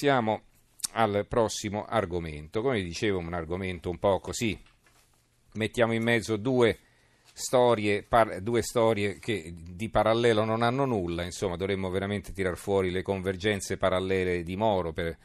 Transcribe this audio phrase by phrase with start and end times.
[0.00, 0.42] Siamo
[0.92, 2.62] al prossimo argomento.
[2.62, 4.56] Come dicevo, un argomento un po' così.
[5.54, 6.78] Mettiamo in mezzo due
[7.32, 12.92] storie, par- due storie che di parallelo non hanno nulla, insomma, dovremmo veramente tirar fuori
[12.92, 15.18] le convergenze parallele di Moro per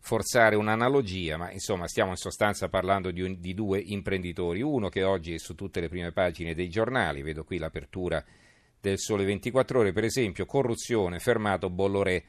[0.00, 5.04] forzare un'analogia, ma insomma stiamo in sostanza parlando di, un, di due imprenditori, uno che
[5.04, 8.24] oggi è su tutte le prime pagine dei giornali, vedo qui l'apertura
[8.80, 12.24] del Sole 24 ore, per esempio, corruzione, fermato Bolloré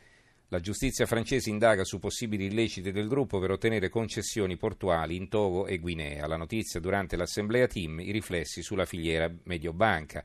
[0.52, 5.68] la giustizia francese indaga su possibili illeciti del gruppo per ottenere concessioni portuali in Togo
[5.68, 6.26] e Guinea.
[6.26, 10.24] La notizia durante l'assemblea team, i riflessi sulla filiera Mediobanca.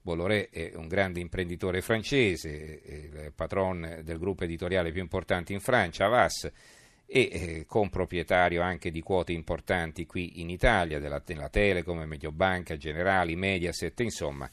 [0.00, 6.06] Bolloré è un grande imprenditore francese, il patron del gruppo editoriale più importante in Francia,
[6.06, 6.50] Avas,
[7.04, 13.36] e eh, comproprietario anche di quote importanti qui in Italia, della, della Telecom, Mediobanca, Generali,
[13.36, 14.48] Mediaset, insomma,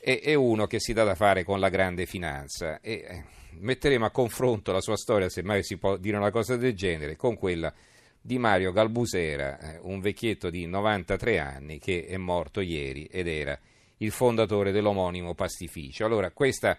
[0.00, 2.80] è, è, uno che si dà da fare con la grande finanza.
[2.80, 3.24] E, eh,
[3.58, 7.16] metteremo a confronto la sua storia, se mai si può dire una cosa del genere,
[7.16, 7.72] con quella
[8.20, 13.58] di Mario Galbusera, eh, un vecchietto di 93 anni che è morto ieri ed era
[13.98, 16.06] il fondatore dell'omonimo pastificio.
[16.06, 16.78] Allora, questa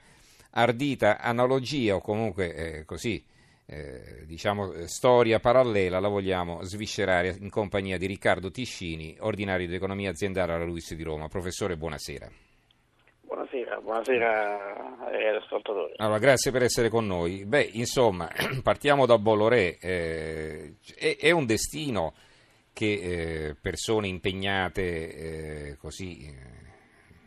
[0.51, 3.23] ardita analogia o comunque eh, così,
[3.67, 10.09] eh, diciamo, storia parallela la vogliamo sviscerare in compagnia di Riccardo Tiscini, ordinario di economia
[10.09, 11.27] aziendale alla Luis di Roma.
[11.27, 12.50] Professore, buonasera.
[13.79, 15.93] Buonasera, buonasera agli ascoltatori.
[15.95, 17.45] Allora, grazie per essere con noi.
[17.45, 18.29] Beh, insomma,
[18.61, 19.77] partiamo da Bolloré.
[19.79, 22.13] Eh, è, è, un destino
[22.73, 24.81] che eh, persone impegnate
[25.69, 26.35] eh, così eh,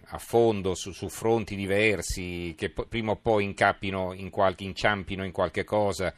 [0.08, 5.24] a fondo su, su, fronti diversi, che po- prima o poi incappino in qualche, inciampino
[5.24, 6.12] in qualche cosa,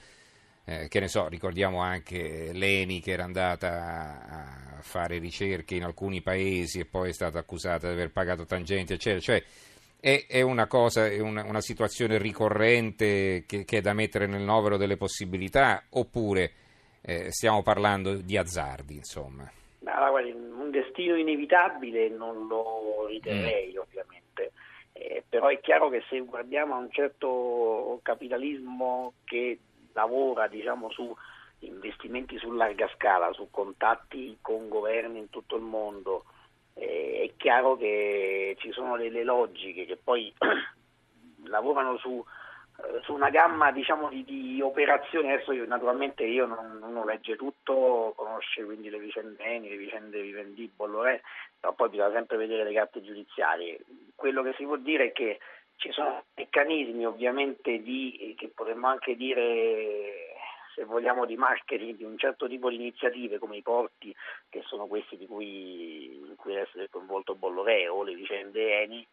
[0.65, 6.21] eh, che ne so, ricordiamo anche Leni che era andata a fare ricerche in alcuni
[6.21, 9.21] paesi e poi è stata accusata di aver pagato tangenti, eccetera.
[9.21, 9.45] Cioè,
[10.07, 14.43] è, è una cosa, è una, una situazione ricorrente che, che, è da mettere nel
[14.43, 16.53] novero delle possibilità oppure
[17.03, 19.51] eh, stiamo parlando di azzardi, insomma?
[19.83, 23.79] Allora, guardi, un destino inevitabile non lo riterrei mm.
[23.79, 24.53] ovviamente,
[24.93, 29.59] eh, però è chiaro che se guardiamo a un certo capitalismo che
[29.93, 31.13] lavora diciamo, su
[31.61, 36.27] investimenti su larga scala, su contatti con governi in tutto il mondo,
[36.87, 40.33] è chiaro che ci sono delle logiche che poi
[41.45, 42.25] lavorano su,
[42.79, 47.37] eh, su, una gamma diciamo, di, di, operazioni, adesso io, naturalmente io non, uno legge
[47.37, 51.23] tutto, conosce quindi le vicende Eni, le vicende Vivendi, Bolloré,
[51.59, 53.81] però poi bisogna sempre vedere le carte giudiziarie.
[54.15, 55.39] Quello che si può dire è che
[55.77, 60.35] ci sono meccanismi ovviamente di, che potremmo anche dire
[60.77, 64.15] se vogliamo, di marketing di un certo tipo di iniziative come i porti,
[64.51, 69.07] che sono questi di cui, cui deve essere coinvolto Bolloré o le vicende Eni,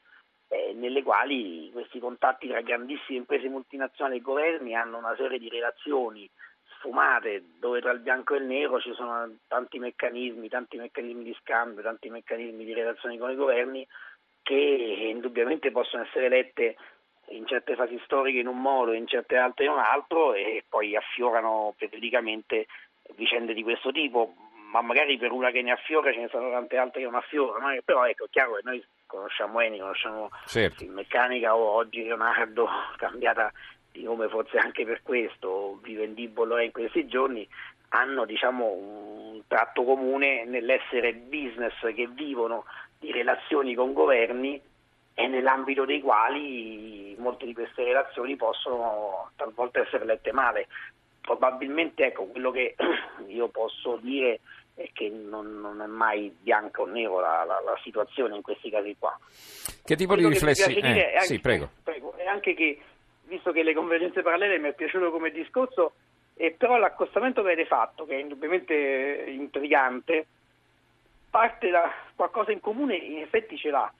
[0.49, 5.49] eh, nelle quali questi contatti tra grandissime imprese multinazionali e governi hanno una serie di
[5.49, 6.29] relazioni
[6.77, 11.35] sfumate dove tra il bianco e il nero ci sono tanti meccanismi, tanti meccanismi di
[11.41, 13.87] scambio, tanti meccanismi di relazioni con i governi
[14.43, 16.75] che indubbiamente possono essere lette
[17.29, 20.95] in certe fasi storiche in un modo, in certe altre in un altro e poi
[20.95, 22.67] affiorano periodicamente
[23.15, 24.33] vicende di questo tipo,
[24.73, 27.79] ma magari per una che ne affiora ce ne sono tante altre che non affiorano,
[27.85, 30.83] però ecco, è chiaro che noi conosciamo Eni, conosciamo certo.
[30.83, 32.67] il Meccanica o oggi Leonardo,
[32.97, 33.51] cambiata
[33.91, 37.47] di nome forse anche per questo, Vivendi Bolloré in questi giorni,
[37.89, 42.65] hanno diciamo, un tratto comune nell'essere business che vivono
[42.97, 44.59] di relazioni con governi
[45.13, 50.65] e nell'ambito dei quali molte di queste relazioni possono talvolta essere lette male.
[51.21, 52.73] Probabilmente ecco, quello che
[53.27, 54.39] io posso dire
[54.93, 58.95] che non, non è mai bianca o nero la, la, la, situazione in questi casi
[58.97, 59.17] qua.
[59.83, 60.73] Che tipo quello di riflessi?
[60.73, 61.69] Eh, anche, sì, prego.
[61.83, 62.13] prego.
[62.15, 62.79] È anche che,
[63.23, 65.93] visto che le convergenze parallele mi è piaciuto come discorso,
[66.35, 70.25] e però l'accostamento che avete fatto, che è indubbiamente intrigante,
[71.29, 73.93] parte da qualcosa in comune, in effetti ce l'ha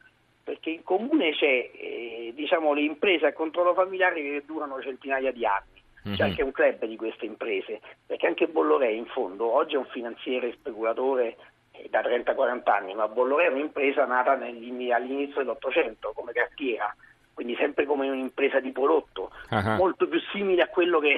[0.43, 5.45] perché in comune c'è eh, diciamo, le imprese a controllo familiare che durano centinaia di
[5.45, 5.72] anni.
[6.07, 6.17] Mm-hmm.
[6.17, 9.85] C'è anche un club di queste imprese, perché anche Bolloré in fondo oggi è un
[9.85, 11.37] finanziere speculatore
[11.71, 16.93] eh, da 30-40 anni, ma Bolloré è un'impresa nata all'inizio dell'Ottocento come cartiera,
[17.33, 19.75] quindi sempre come un'impresa di prodotto, uh-huh.
[19.75, 21.15] molto più simile a quello che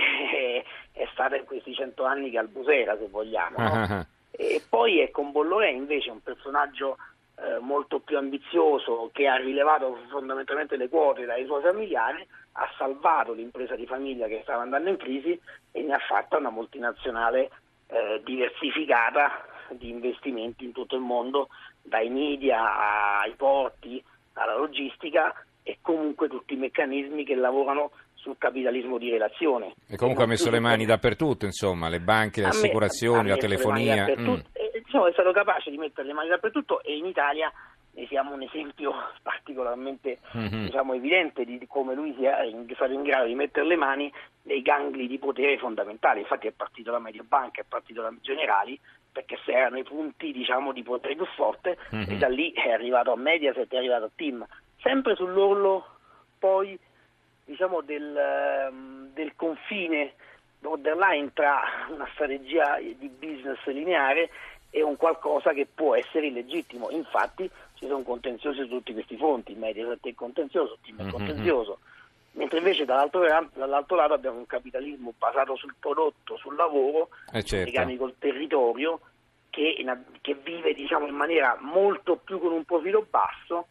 [0.91, 3.57] è stato in questi cento anni che Albusera, se vogliamo.
[3.57, 3.71] No?
[3.71, 4.05] Uh-huh.
[4.31, 6.97] E poi è con Bolloré invece un personaggio
[7.37, 12.25] eh, molto più ambizioso che ha rilevato fondamentalmente le quote dai suoi familiari,
[12.57, 15.39] ha salvato l'impresa di famiglia che stava andando in crisi
[15.71, 17.49] e ne ha fatta una multinazionale
[17.87, 21.49] eh, diversificata di investimenti in tutto il mondo,
[21.81, 24.01] dai media ai porti
[24.33, 29.73] alla logistica e comunque tutti i meccanismi che lavorano sul capitalismo di relazione.
[29.87, 34.05] E comunque ha messo le mani dappertutto, insomma, le banche, le assicurazioni, la telefonia.
[34.17, 34.33] Mm.
[34.53, 37.51] E, diciamo, è stato capace di mettere le mani dappertutto e in Italia
[37.95, 38.93] ne siamo un esempio
[39.23, 40.65] particolarmente mm-hmm.
[40.65, 42.37] diciamo, evidente di come lui sia
[42.73, 44.11] stato in grado di mettere le mani
[44.43, 46.19] nei gangli di potere fondamentali.
[46.19, 48.79] Infatti è partito da Mediobanca, è partito da Generali,
[49.11, 52.11] perché se erano i punti diciamo, di potere più forte mm-hmm.
[52.11, 54.45] e da lì è arrivato a Mediaset, è arrivato a Team.
[54.81, 55.85] Sempre sull'orlo
[56.37, 56.77] poi
[57.45, 60.13] diciamo, del, ehm, del confine
[60.59, 64.29] borderline tra una strategia di business lineare
[64.75, 66.89] e un qualcosa che può essere illegittimo.
[66.89, 71.79] Infatti ci sono contenziosi su tutti questi fronti, Mediaset è contenzioso, Team è mhm, contenzioso,
[71.79, 72.39] mm-hmm.
[72.39, 73.21] mentre invece dall'altro,
[73.53, 77.71] dall'altro, lato abbiamo un capitalismo basato sul prodotto, sul lavoro, eh certo.
[77.71, 78.99] legami col territorio,
[79.49, 79.81] che,
[80.19, 83.67] che vive diciamo, in maniera molto più con un profilo basso,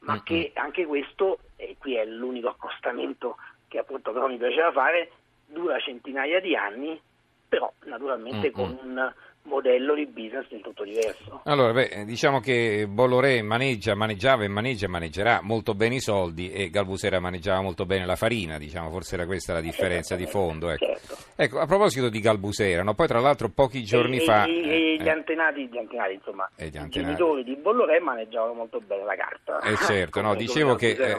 [0.00, 0.22] ma mm-hmm.
[0.24, 3.36] che anche questo, e qui è l'unico accostamento
[3.68, 5.12] che appunto però mi piaceva fare,
[5.46, 7.00] dura centinaia di anni,
[7.48, 8.52] però naturalmente mm-hmm.
[8.52, 9.12] con un
[9.50, 11.42] modello di business del tutto diverso.
[11.44, 16.50] Allora, beh, diciamo che Bolloré maneggia, maneggiava e maneggia e maneggerà molto bene i soldi
[16.52, 20.70] e Galbusera maneggiava molto bene la farina, diciamo, forse era questa la differenza di fondo.
[20.70, 20.86] Ecco.
[20.86, 21.16] Certo.
[21.36, 21.58] ecco.
[21.58, 22.94] a proposito di Galbusera, no?
[22.94, 24.44] poi tra l'altro pochi giorni e, fa...
[24.44, 26.98] E, eh, gli, antenati, gli antenati, insomma, gli antenati.
[26.98, 29.58] i genitori di Bolloré maneggiavano molto bene la carta.
[29.60, 30.90] Eh certo, no, dicevo che...
[30.92, 31.16] Eh,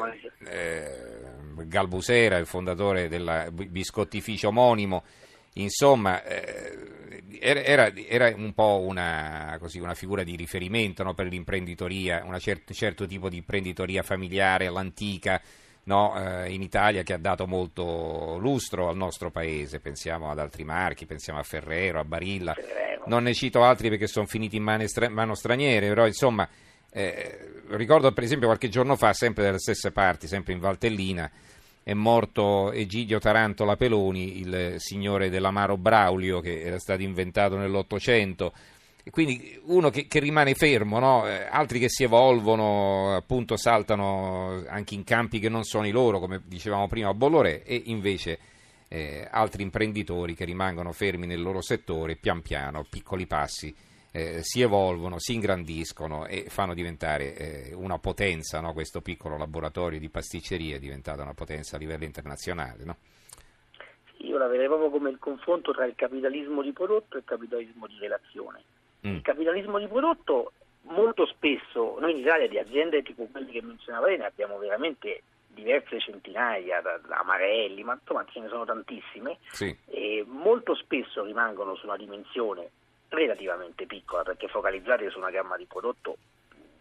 [0.50, 1.20] eh,
[1.68, 5.04] Galbusera, il fondatore del biscottificio omonimo,
[5.56, 7.01] insomma, eh,
[7.40, 12.72] era, era, un po' una, così, una figura di riferimento no, per l'imprenditoria, un cer-
[12.74, 15.42] certo tipo di imprenditoria familiare all'antica
[15.84, 19.80] no, eh, in Italia che ha dato molto lustro al nostro paese.
[19.80, 22.56] Pensiamo ad altri marchi, pensiamo a Ferrero, a Barilla.
[23.06, 26.48] Non ne cito altri perché sono finiti in mano, stra- mano straniere, però insomma
[26.92, 31.30] eh, ricordo per esempio qualche giorno fa, sempre dalle stesse parti, sempre in Valtellina,
[31.84, 38.54] è morto Egidio Tarantola Peloni, il signore dell'amaro Braulio che era stato inventato nell'Ottocento.
[39.10, 41.28] Quindi uno che, che rimane fermo, no?
[41.28, 46.20] Eh, altri che si evolvono, appunto saltano anche in campi che non sono i loro,
[46.20, 48.38] come dicevamo prima a Bolloré, e invece
[48.88, 53.74] eh, altri imprenditori che rimangono fermi nel loro settore, pian piano, piccoli passi,
[54.12, 58.74] eh, si evolvono, si ingrandiscono e fanno diventare eh, una potenza, no?
[58.74, 62.84] questo piccolo laboratorio di pasticceria è diventato una potenza a livello internazionale.
[62.84, 62.98] No?
[64.18, 67.88] Io la vedrei proprio come il confronto tra il capitalismo di prodotto e il capitalismo
[67.88, 68.64] di relazione.
[69.08, 69.16] Mm.
[69.16, 70.52] Il capitalismo di prodotto
[70.84, 75.24] molto spesso, noi in Italia di aziende tipo quelle che menzionavo lei ne abbiamo veramente
[75.48, 79.76] diverse centinaia, da, da Amarelli, ma insomma ce ne sono tantissime, sì.
[79.88, 82.70] e molto spesso rimangono su una dimensione
[83.12, 86.18] relativamente piccola perché focalizzate su una gamma di prodotto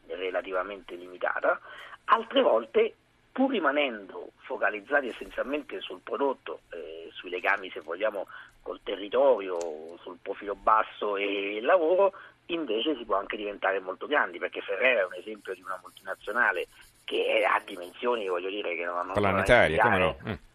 [0.07, 1.61] relativamente limitata,
[2.05, 2.95] altre volte
[3.33, 8.27] pur rimanendo focalizzati essenzialmente sul prodotto, eh, sui legami se vogliamo
[8.63, 9.59] col territorio,
[10.01, 12.13] sul profilo basso e il lavoro,
[12.47, 16.67] invece si può anche diventare molto grandi, perché Ferrera è un esempio di una multinazionale
[17.05, 19.13] che ha dimensioni, voglio dire, che non hanno...
[19.13, 20.17] Planetarie, come no?
[20.29, 20.49] Mm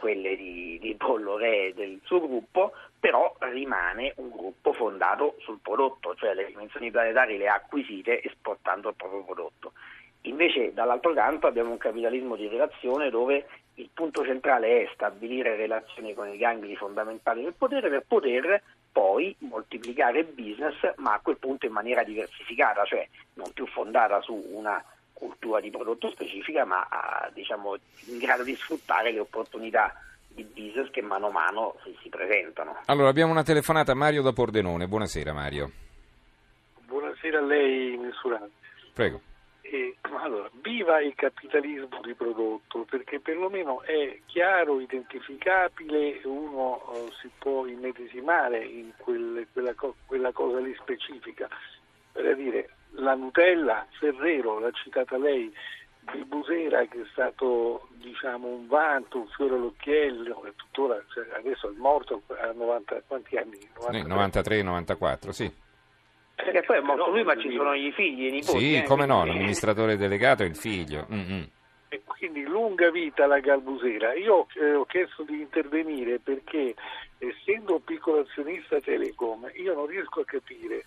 [0.00, 6.14] quelle di, di Re e del suo gruppo, però rimane un gruppo fondato sul prodotto,
[6.16, 9.72] cioè le dimensioni planetarie le ha acquisite esportando il proprio prodotto.
[10.22, 16.12] Invece dall'altro canto abbiamo un capitalismo di relazione dove il punto centrale è stabilire relazioni
[16.14, 18.62] con i gangli fondamentali del potere per poter
[18.92, 24.20] poi moltiplicare il business, ma a quel punto in maniera diversificata, cioè non più fondata
[24.20, 24.82] su una
[25.20, 29.92] cultura di prodotto specifica, ma a, diciamo, in grado di sfruttare le opportunità
[30.28, 32.80] di business che mano a mano si, si presentano.
[32.86, 34.88] Allora abbiamo una telefonata a Mario da Pordenone.
[34.88, 35.70] Buonasera Mario.
[36.86, 38.50] Buonasera a lei, Missurante.
[38.94, 39.20] Prego.
[39.60, 47.30] Eh, allora, viva il capitalismo di prodotto, perché perlomeno è chiaro, identificabile, uno uh, si
[47.38, 49.72] può immedesimare in quel, quella,
[50.06, 51.48] quella, cosa lì specifica.
[52.12, 55.52] Per dire, la Nutella, Ferrero, l'ha citata lei,
[56.12, 61.68] di Busera che è stato diciamo, un vanto, un fiore all'occhiello e tuttora cioè, adesso
[61.68, 63.58] è morto a 90, quanti anni?
[64.06, 65.52] 93, 94, sì.
[66.34, 68.58] Perché poi è morto lui ma ci sono i figli e i nipoti.
[68.58, 71.06] Sì, eh, come no, l'amministratore delegato e il figlio.
[71.12, 71.42] Mm-hmm.
[71.88, 74.14] E quindi lunga vita alla Galbusera.
[74.14, 76.74] Io eh, ho chiesto di intervenire perché
[77.18, 80.84] essendo un piccolo azionista Telecom io non riesco a capire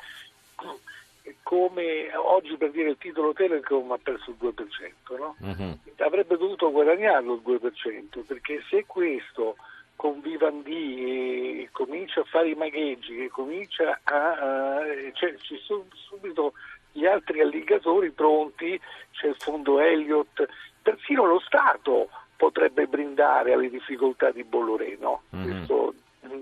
[1.74, 5.36] come oggi per dire il titolo Telecom ha perso il 2%, no?
[5.40, 5.80] uh-huh.
[5.98, 9.56] avrebbe dovuto guadagnarlo il 2%, perché se questo
[9.96, 14.82] con Vivendi comincia a fare i magheggi, e comincia a, a
[15.14, 16.54] cioè, ci sono subito
[16.92, 18.80] gli altri alligatori pronti,
[19.12, 20.48] c'è il fondo Elliott
[20.82, 25.50] persino lo Stato potrebbe brindare alle difficoltà di Bolloreno, mm-hmm.
[25.50, 25.94] questo,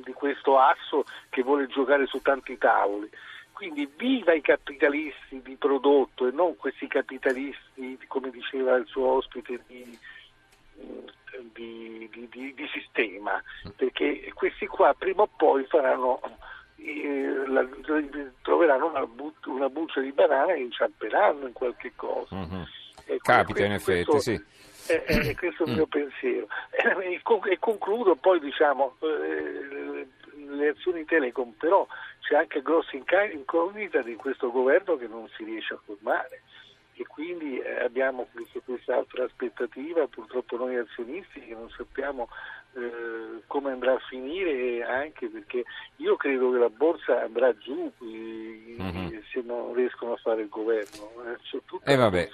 [0.03, 3.09] di questo asso che vuole giocare su tanti tavoli.
[3.61, 9.61] Quindi viva i capitalisti di prodotto e non questi capitalisti, come diceva il suo ospite,
[9.67, 9.99] di,
[11.53, 13.39] di, di, di sistema,
[13.75, 16.19] perché questi qua prima o poi faranno,
[16.77, 17.63] eh, la,
[18.41, 22.35] troveranno una, but, una, buccia di banana e inciamperanno in qualche cosa.
[22.35, 22.63] Mm-hmm.
[23.17, 24.43] Capita in effetti, questo, sì.
[24.87, 26.47] Eh, eh, questo è il mio pensiero.
[26.71, 29.70] E, concludo poi diciamo, eh,
[30.61, 31.87] le azioni Telecom, però
[32.19, 36.43] c'è anche grossa incognita di questo governo che non si riesce a formare.
[36.93, 38.27] E quindi eh, abbiamo
[38.63, 42.29] questa altra aspettativa, purtroppo noi azionisti che non sappiamo
[42.73, 45.63] eh, come andrà a finire anche perché
[45.97, 49.19] io credo che la borsa andrà giù mm-hmm.
[49.31, 51.11] se non riescono a fare il governo
[51.83, 52.29] eh, vabbè.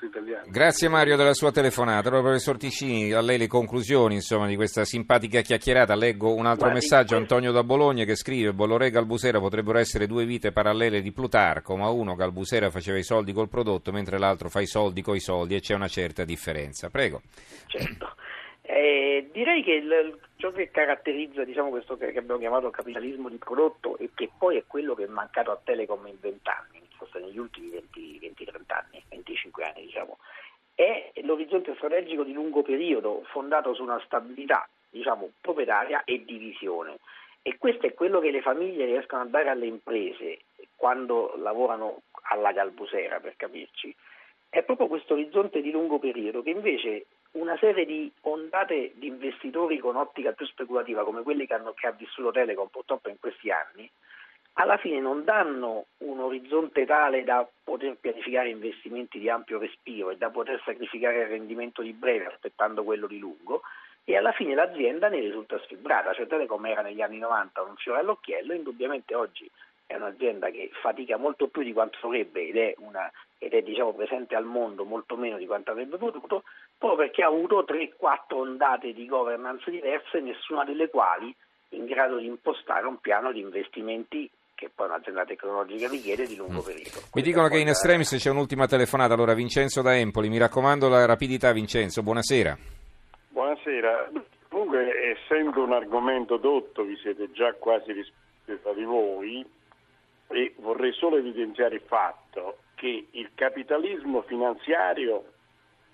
[0.47, 2.09] grazie Mario della sua telefonata.
[2.09, 5.95] Allora professor Ticini a lei le conclusioni insomma, di questa simpatica chiacchierata.
[5.95, 10.05] Leggo un altro Ma messaggio Antonio da Bologna che scrive Bolloré e Galbusera potrebbero essere
[10.05, 14.49] due vite parallele di Plutarco ma uno Galbusera faceva i soldi col prodotto mentre l'altro
[14.49, 16.89] fa i soldi coi soldi e c'è una certa differenza.
[16.89, 17.21] Prego.
[17.65, 18.15] Certo
[18.69, 23.97] eh, direi che il, ciò che caratterizza diciamo, questo che abbiamo chiamato capitalismo di prodotto
[23.97, 27.37] e che poi è quello che è mancato a Telecom in 20 anni, forse negli
[27.37, 30.17] ultimi 20-30 anni, 25 anni diciamo,
[30.75, 36.97] è l'orizzonte strategico di lungo periodo fondato su una stabilità diciamo, proprietaria e di visione.
[37.41, 40.39] E questo è quello che le famiglie riescono a dare alle imprese
[40.75, 43.95] quando lavorano alla Galbusera, per capirci.
[44.49, 49.77] È proprio questo orizzonte di lungo periodo che invece una serie di ondate di investitori
[49.77, 53.51] con ottica più speculativa come quelli che, hanno, che ha vissuto Telecom purtroppo in questi
[53.51, 53.89] anni,
[54.59, 60.17] alla fine non danno un orizzonte tale da poter pianificare investimenti di ampio respiro e
[60.17, 63.61] da poter sacrificare il rendimento di breve aspettando quello di lungo
[64.03, 67.99] e alla fine l'azienda ne risulta sfibrata, cioè Telecom era negli anni 90 un fiore
[67.99, 69.49] all'occhiello, indubbiamente oggi
[69.87, 73.93] è un'azienda che fatica molto più di quanto dovrebbe ed è, una, ed è diciamo,
[73.93, 76.43] presente al mondo molto meno di quanto avrebbe potuto,
[76.77, 81.33] proprio perché ha avuto 3-4 ondate di governance diverse, nessuna delle quali
[81.69, 86.61] in grado di impostare un piano di investimenti che poi un'azienda tecnologica richiede di lungo
[86.61, 86.65] mm.
[86.65, 86.99] periodo.
[87.13, 91.05] Mi dicono che in estremis c'è un'ultima telefonata, allora Vincenzo da Empoli, mi raccomando la
[91.05, 92.57] rapidità Vincenzo, buonasera.
[93.29, 94.09] Buonasera,
[94.49, 98.25] comunque essendo un argomento dotto vi siete già quasi rispetto
[98.63, 99.45] tra di voi
[100.29, 105.33] e vorrei solo evidenziare il fatto che il capitalismo finanziario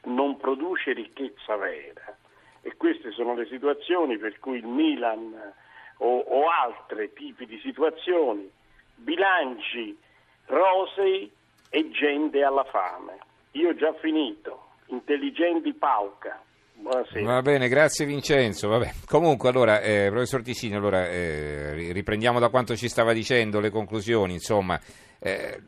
[0.03, 2.17] non produce ricchezza vera
[2.61, 5.53] e queste sono le situazioni per cui il Milan
[5.97, 8.49] o, o altri tipi di situazioni,
[8.95, 9.97] bilanci
[10.45, 11.31] rosei
[11.69, 13.17] e gente alla fame.
[13.51, 16.41] Io ho già finito, intelligenti pauca.
[16.83, 17.23] Buonasera.
[17.23, 18.67] Va bene, grazie Vincenzo.
[18.67, 18.91] Vabbè.
[19.05, 24.33] Comunque, allora, eh, professor Ticini, allora, eh, riprendiamo da quanto ci stava dicendo le conclusioni.
[24.33, 24.77] Insomma,
[25.17, 25.61] eh,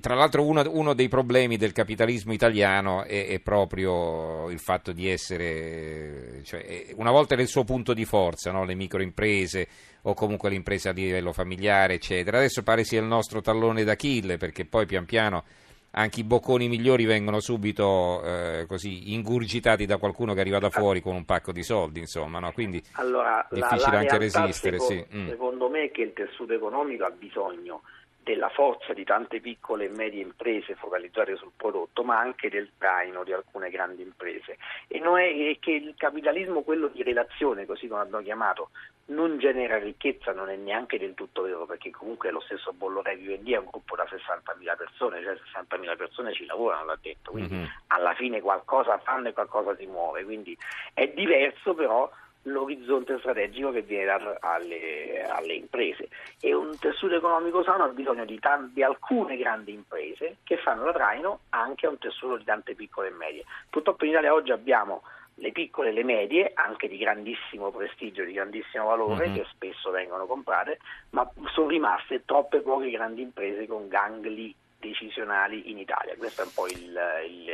[0.00, 5.08] tra l'altro uno, uno, dei problemi del capitalismo italiano è, è proprio il fatto di
[5.08, 8.64] essere, cioè, una volta era il suo punto di forza, no?
[8.64, 9.68] le microimprese
[10.02, 12.38] o comunque l'impresa a livello familiare, eccetera.
[12.38, 15.44] Adesso pare sia il nostro tallone d'Achille perché poi pian piano
[15.92, 21.00] anche i bocconi migliori vengono subito eh, così ingurgitati da qualcuno che arriva da fuori
[21.00, 22.52] con un pacco di soldi, insomma, no?
[22.52, 24.78] quindi allora, difficile la, la anche resistere.
[24.78, 25.16] Secondo, sì.
[25.16, 25.28] mm.
[25.28, 27.82] secondo me che il tessuto economico ha bisogno
[28.28, 33.24] della forza di tante piccole e medie imprese focalizzate sul prodotto, ma anche del traino
[33.24, 34.58] di alcune grandi imprese.
[34.86, 38.70] E non è che il capitalismo, quello di relazione, così come abbiamo chiamato,
[39.06, 43.54] non genera ricchezza, non è neanche del tutto vero, perché comunque lo stesso Bolloré Vivendi
[43.54, 47.66] è un gruppo da 60.000 persone, cioè 60.000 persone ci lavorano, l'ha detto, quindi mm-hmm.
[47.88, 50.56] alla fine qualcosa fanno e qualcosa si muove, quindi
[50.92, 52.10] è diverso però
[52.50, 56.08] l'orizzonte strategico che viene dato alle, alle, imprese
[56.40, 60.84] e un tessuto economico sano ha bisogno di, t- di, alcune grandi imprese che fanno
[60.84, 63.44] da traino anche a un tessuto di tante piccole e medie.
[63.70, 65.02] Purtroppo in Italia oggi abbiamo
[65.38, 69.36] le piccole e le medie, anche di grandissimo prestigio, di grandissimo valore, mm-hmm.
[69.36, 70.78] che spesso vengono comprate,
[71.10, 76.14] ma sono rimaste troppe poche grandi imprese con gangli decisionali in Italia.
[76.16, 77.48] Questo è un po' il, il,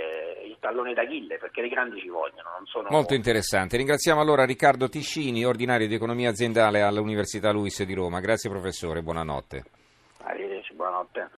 [0.47, 2.50] il tallone d'Achille perché le grandi ci vogliono.
[2.64, 2.88] Sono...
[2.90, 3.76] Molto interessante.
[3.76, 8.21] Ringraziamo allora Riccardo Ticini, ordinario di economia aziendale all'Università Luis di Roma.
[8.21, 9.64] Grazie professore, buonanotte.
[10.19, 11.31] Arrivederci, buonanotte.